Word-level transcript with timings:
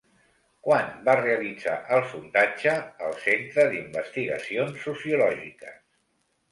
Quan 0.67 0.87
va 1.09 1.15
realitzar 1.19 1.75
el 1.97 2.01
sondatge 2.13 2.73
el 3.09 3.15
Centre 3.27 3.67
d'Investigacions 3.75 4.83
Sociològiques? 4.89 5.81